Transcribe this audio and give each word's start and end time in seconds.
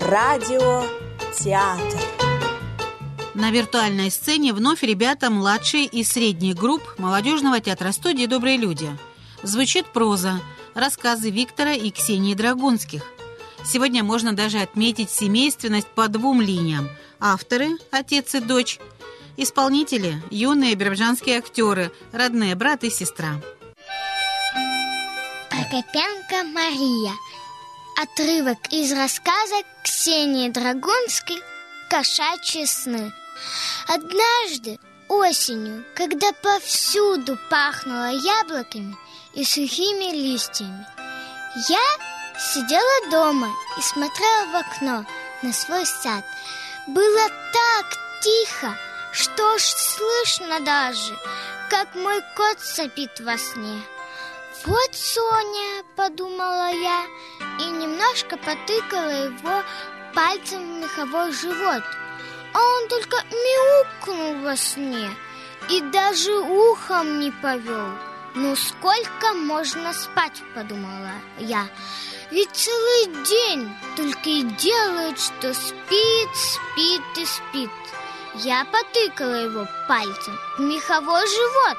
радиотеатр. 0.00 1.98
На 3.34 3.50
виртуальной 3.50 4.10
сцене 4.10 4.52
вновь 4.52 4.82
ребята 4.82 5.30
младшие 5.30 5.86
и 5.86 6.04
средних 6.04 6.56
групп 6.56 6.82
молодежного 6.98 7.60
театра 7.60 7.92
студии 7.92 8.26
«Добрые 8.26 8.56
люди». 8.56 8.90
Звучит 9.42 9.86
проза, 9.86 10.40
рассказы 10.74 11.30
Виктора 11.30 11.72
и 11.72 11.90
Ксении 11.90 12.34
Драгунских. 12.34 13.04
Сегодня 13.64 14.02
можно 14.02 14.32
даже 14.32 14.58
отметить 14.58 15.10
семейственность 15.10 15.88
по 15.88 16.08
двум 16.08 16.40
линиям. 16.40 16.88
Авторы– 17.20 17.70
отец 17.90 18.34
и 18.34 18.40
дочь, 18.40 18.78
исполнители– 19.36 20.22
юные 20.30 20.74
биробиджанские 20.74 21.38
актеры, 21.38 21.92
родные 22.12 22.54
брат 22.54 22.84
и 22.84 22.90
сестра. 22.90 23.40
Прокопенко 25.50 26.44
Мария. 26.52 27.12
Отрывок 28.00 28.58
из 28.70 28.92
рассказа 28.92 29.56
Ксении 29.82 30.48
Драгунской 30.50 31.42
«Кошачьи 31.90 32.64
сны». 32.64 33.12
Однажды 33.88 34.78
осенью, 35.08 35.84
когда 35.96 36.30
повсюду 36.30 37.36
пахнуло 37.50 38.10
яблоками 38.12 38.96
и 39.34 39.42
сухими 39.42 40.12
листьями, 40.14 40.86
я 41.68 41.82
сидела 42.38 43.10
дома 43.10 43.50
и 43.76 43.82
смотрела 43.82 44.46
в 44.52 44.54
окно 44.54 45.04
на 45.42 45.52
свой 45.52 45.84
сад. 45.84 46.24
Было 46.86 47.28
так 47.52 47.98
тихо, 48.22 48.78
что 49.10 49.58
ж 49.58 49.62
слышно 49.62 50.60
даже, 50.60 51.18
как 51.68 51.96
мой 51.96 52.22
кот 52.36 52.60
сопит 52.60 53.18
во 53.18 53.36
сне. 53.36 53.82
«Вот 54.64 54.92
Соня!»– 54.92 55.84
подумала 55.96 56.70
я 56.72 57.06
и 57.60 57.64
немножко 57.70 58.36
потыкала 58.36 59.26
его 59.26 59.62
пальцем 60.14 60.58
в 60.58 60.82
меховой 60.82 61.32
живот. 61.32 61.82
А 62.54 62.58
он 62.58 62.88
только 62.88 63.18
мяукнул 63.30 64.42
во 64.42 64.56
сне 64.56 65.10
и 65.68 65.80
даже 65.80 66.32
ухом 66.38 67.20
не 67.20 67.30
повел. 67.30 67.88
«Ну 68.34 68.56
сколько 68.56 69.32
можно 69.34 69.92
спать?»– 69.92 70.42
подумала 70.54 71.12
я. 71.38 71.68
«Ведь 72.30 72.50
целый 72.52 73.24
день 73.24 73.72
только 73.96 74.28
и 74.28 74.42
делает, 74.42 75.20
что 75.20 75.54
спит, 75.54 76.28
спит 76.34 77.02
и 77.16 77.24
спит». 77.24 77.70
Я 78.34 78.64
потыкала 78.66 79.34
его 79.34 79.66
пальцем 79.88 80.38
в 80.56 80.60
меховой 80.60 81.26
живот, 81.26 81.78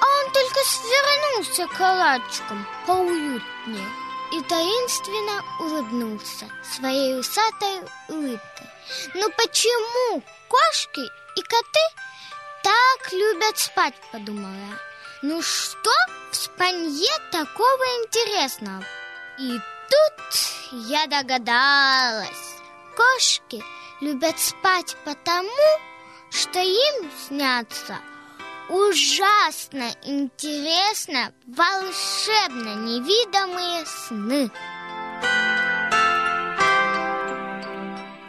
а 0.00 0.06
он 0.06 0.32
только 0.32 0.60
свернулся 0.64 1.66
калачиком 1.76 2.66
поуютнее 2.86 3.88
и 4.32 4.40
таинственно 4.42 5.44
улыбнулся 5.58 6.48
своей 6.74 7.18
усатой 7.18 7.80
улыбкой. 8.08 8.70
«Ну 9.14 9.30
почему 9.36 10.22
кошки 10.48 11.00
и 11.36 11.42
коты 11.42 11.86
так 12.62 13.12
любят 13.12 13.58
спать?»– 13.58 13.94
подумала 14.12 14.52
я. 14.52 14.78
«Ну 15.22 15.42
что 15.42 15.90
в 16.30 16.36
спанье 16.36 17.10
такого 17.30 17.84
интересного?» 18.04 18.84
И 19.38 19.58
тут 19.90 20.12
я 20.72 21.06
догадалась. 21.06 22.28
Кошки 22.96 23.62
любят 24.00 24.38
спать 24.38 24.96
потому, 25.04 25.50
что 26.30 26.60
им 26.60 27.10
снятся 27.26 27.98
ужасно 28.70 29.90
интересно, 30.04 31.32
волшебно 31.46 32.76
невидимые 32.76 33.84
сны. 33.84 34.50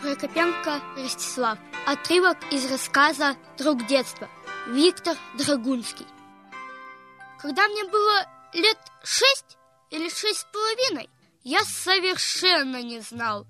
Прокопенко 0.02 0.82
Ростислав. 0.98 1.60
Отрывок 1.86 2.38
из 2.52 2.70
рассказа 2.72 3.36
«Друг 3.58 3.86
детства». 3.86 4.30
Виктор 4.68 5.16
Драгунский. 5.38 6.08
Когда 7.40 7.68
мне 7.68 7.84
было 7.86 8.28
лет 8.54 8.78
шесть 9.04 9.58
или 9.90 10.10
шесть 10.10 10.40
с 10.40 10.48
половиной, 10.52 11.10
я 11.44 11.64
совершенно 11.64 12.82
не 12.82 13.00
знал, 13.00 13.48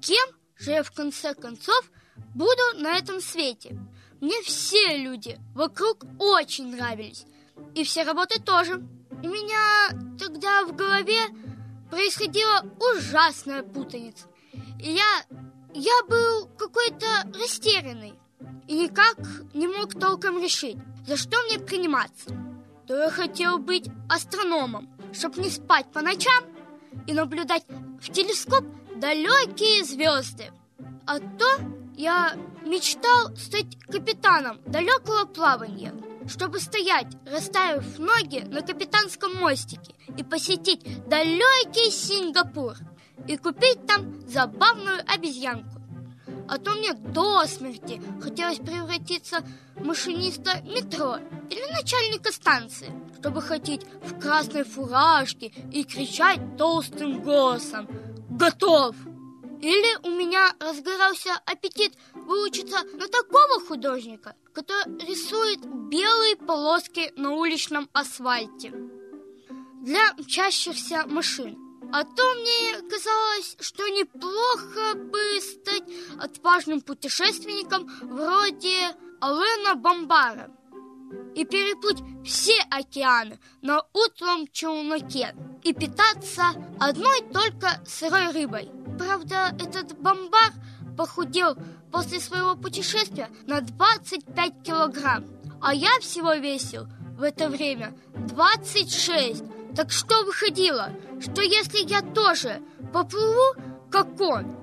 кем 0.00 0.26
же 0.56 0.70
я 0.70 0.82
в 0.82 0.90
конце 0.90 1.34
концов 1.34 1.90
буду 2.34 2.62
на 2.76 2.96
этом 2.96 3.20
свете. 3.20 3.78
Мне 4.20 4.40
все 4.42 4.96
люди 4.96 5.38
вокруг 5.54 6.04
очень 6.18 6.74
нравились. 6.74 7.26
И 7.74 7.84
все 7.84 8.04
работы 8.04 8.40
тоже. 8.40 8.82
У 9.10 9.28
меня 9.28 9.90
тогда 10.18 10.64
в 10.64 10.74
голове 10.74 11.20
происходила 11.90 12.64
ужасная 12.80 13.62
путаница. 13.62 14.26
И 14.80 14.92
я, 14.92 15.24
я 15.74 16.02
был 16.08 16.46
какой-то 16.58 17.06
растерянный. 17.38 18.14
И 18.66 18.78
никак 18.78 19.18
не 19.52 19.66
мог 19.66 19.98
толком 19.98 20.42
решить, 20.42 20.78
за 21.06 21.16
что 21.16 21.36
мне 21.42 21.58
приниматься. 21.58 22.30
То 22.86 22.96
я 22.96 23.10
хотел 23.10 23.58
быть 23.58 23.88
астрономом, 24.08 24.88
чтобы 25.12 25.42
не 25.42 25.50
спать 25.50 25.90
по 25.92 26.00
ночам 26.00 26.44
и 27.06 27.12
наблюдать 27.12 27.64
в 28.00 28.10
телескоп 28.10 28.64
далекие 29.04 29.84
звезды. 29.84 30.50
А 31.06 31.18
то 31.18 31.60
я 31.94 32.34
мечтал 32.64 33.36
стать 33.36 33.78
капитаном 33.86 34.58
далекого 34.64 35.26
плавания, 35.26 35.92
чтобы 36.26 36.58
стоять, 36.58 37.08
расставив 37.26 37.98
ноги 37.98 38.38
на 38.48 38.62
капитанском 38.62 39.36
мостике 39.36 39.94
и 40.16 40.24
посетить 40.24 41.06
далекий 41.06 41.90
Сингапур 41.90 42.76
и 43.28 43.36
купить 43.36 43.86
там 43.86 44.26
забавную 44.26 45.00
обезьянку. 45.06 45.82
А 46.48 46.56
то 46.56 46.72
мне 46.72 46.94
до 46.94 47.44
смерти 47.44 48.00
хотелось 48.22 48.58
превратиться 48.58 49.44
в 49.74 49.84
машиниста 49.84 50.62
метро 50.62 51.18
или 51.50 51.72
начальника 51.72 52.32
станции, 52.32 52.90
чтобы 53.20 53.42
ходить 53.42 53.82
в 54.02 54.18
красной 54.18 54.64
фуражке 54.64 55.52
и 55.72 55.84
кричать 55.84 56.56
толстым 56.56 57.20
голосом 57.20 57.86
«Готов!» 58.36 58.96
Или 59.62 59.96
у 60.02 60.10
меня 60.10 60.52
разгорался 60.58 61.34
аппетит 61.46 61.94
выучиться 62.14 62.82
на 62.82 63.06
такого 63.08 63.60
художника, 63.60 64.34
который 64.52 64.98
рисует 65.06 65.60
белые 65.88 66.36
полоски 66.36 67.12
на 67.16 67.30
уличном 67.32 67.88
асфальте 67.92 68.74
для 69.82 70.12
мчащихся 70.18 71.06
машин. 71.06 71.56
А 71.92 72.02
то 72.02 72.34
мне 72.34 72.88
казалось, 72.90 73.56
что 73.60 73.86
неплохо 73.88 74.96
бы 74.96 75.40
стать 75.40 75.84
отважным 76.18 76.80
путешественником 76.80 77.86
вроде 78.02 78.96
Алена 79.20 79.76
Бомбара 79.76 80.50
и 81.34 81.44
переплыть 81.44 82.02
все 82.24 82.58
океаны 82.70 83.38
на 83.62 83.82
утлом 83.92 84.46
челноке 84.52 85.34
и 85.62 85.72
питаться 85.72 86.44
одной 86.78 87.20
только 87.32 87.80
сырой 87.86 88.30
рыбой– 88.32 88.70
Правда, 88.98 89.54
этот 89.58 89.98
бомбар 89.98 90.52
похудел 90.96 91.56
после 91.90 92.20
своего 92.20 92.54
путешествия 92.54 93.28
на 93.46 93.60
25 93.60 94.62
килограмм, 94.62 95.24
а 95.60 95.74
я 95.74 95.98
всего 96.00 96.34
весил 96.34 96.86
в 97.16 97.22
это 97.22 97.48
время 97.48 97.96
26. 98.14 99.42
Так 99.74 99.90
что 99.90 100.22
выходило, 100.24 100.92
что 101.20 101.42
если 101.42 101.78
я 101.88 102.02
тоже 102.02 102.62
поплыву, 102.92 103.60
как 103.90 104.20
он, 104.20 104.56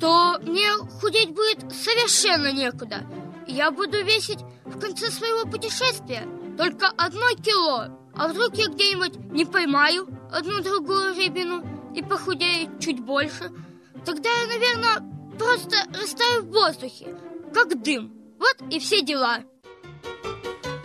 то 0.00 0.38
мне 0.40 0.70
худеть 1.00 1.30
будет 1.30 1.60
совершенно 1.72 2.50
некуда. 2.50 3.02
Я 3.46 3.70
буду 3.70 4.02
весить 4.02 4.40
в 4.64 4.78
конце 4.78 5.10
своего 5.10 5.48
путешествия 5.50 6.26
только 6.56 6.86
одно 6.96 7.28
кило. 7.42 7.88
А 8.16 8.28
вдруг 8.28 8.54
я 8.56 8.68
где-нибудь 8.68 9.16
не 9.32 9.44
поймаю 9.44 10.08
одну-другую 10.30 11.14
рыбину 11.16 11.64
и 11.94 12.02
похудею 12.02 12.78
чуть 12.80 13.00
больше– 13.00 13.50
Тогда 14.04 14.28
я, 14.28 14.46
наверное, 14.46 15.36
просто 15.38 15.76
растаю 15.98 16.42
в 16.42 16.50
воздухе, 16.50 17.16
как 17.54 17.82
дым. 17.82 18.12
Вот 18.38 18.56
и 18.70 18.78
все 18.78 19.00
дела. 19.02 19.38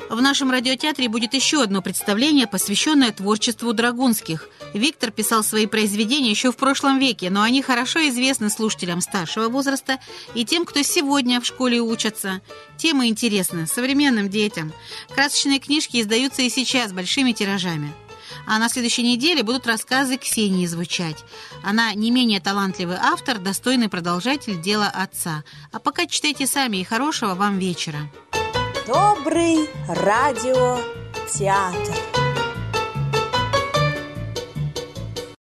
В 0.10 0.22
нашем 0.24 0.50
радиотеатре 0.50 1.08
будет 1.08 1.36
еще 1.36 1.62
одно 1.62 1.84
представление, 1.84 2.48
посвященное 2.48 3.12
творчеству 3.12 3.74
Драгунских. 3.74 4.50
Виктор 4.74 5.12
писал 5.12 5.44
свои 5.44 5.68
произведения 5.68 6.32
еще 6.32 6.52
в 6.52 6.58
прошлом 6.58 6.98
веке, 6.98 7.30
но 7.30 7.44
они 7.44 7.62
хорошо 7.62 8.00
известны 8.10 8.50
слушателям 8.50 9.02
старшего 9.02 9.50
возраста 9.50 10.00
и 10.34 10.46
тем, 10.46 10.66
кто 10.66 10.82
сегодня 10.82 11.40
в 11.40 11.46
школе 11.46 11.80
учатся. 11.80 12.42
Темы 12.76 13.08
интересны 13.08 13.68
современным 13.68 14.30
детям. 14.30 14.74
Красочные 15.14 15.60
книжки 15.60 16.02
издаются 16.02 16.42
и 16.42 16.50
сейчас 16.50 16.92
большими 16.92 17.32
тиражами. 17.32 17.94
А 18.48 18.58
на 18.58 18.68
следующей 18.68 19.04
неделе 19.04 19.44
будут 19.44 19.68
рассказы 19.68 20.18
Ксении 20.18 20.66
звучать. 20.66 21.18
Она 21.64 21.94
не 21.94 22.10
менее 22.10 22.40
талантливый 22.40 22.98
автор, 23.00 23.38
достойный 23.38 23.90
продолжатель 23.90 24.60
дела 24.60 24.88
отца. 24.88 25.44
А 25.72 25.78
пока 25.78 26.08
читайте 26.08 26.48
сами 26.48 26.78
и 26.78 26.84
хорошего 26.84 27.36
вам 27.36 27.60
вечера. 27.60 28.10
Добрый 28.90 29.70
радиотеатр. 29.88 30.80